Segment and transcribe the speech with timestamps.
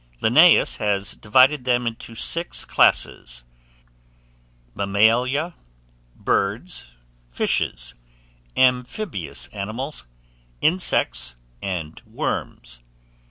[0.19, 3.45] Linnaeus has divided them into six classes;
[4.73, 5.53] Mammalia,
[6.15, 6.95] Birds,
[7.29, 7.93] Fishes,
[8.57, 10.07] Amphibious Animals,
[10.59, 12.79] Insects, and Worms.